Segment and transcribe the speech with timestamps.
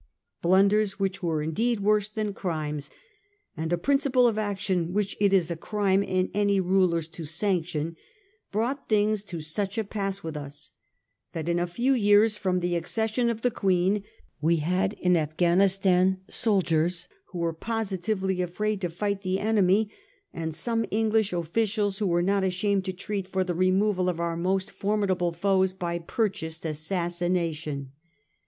[0.41, 2.89] Blunders which were indeed worse than crimes,
[3.55, 7.95] and a principle of action which it is a crime in any rulers to sanction,
[8.51, 10.71] brought things to such a pass with us
[11.33, 14.03] that in a few years from the accession of the Queen
[14.41, 19.91] we had in Afghan istan soldiers who were positively afraid to fight the enemy,
[20.33, 24.35] and some English officials who were not ashamed to treat for the removal of our
[24.35, 27.91] most for midable foes by purchased assassination.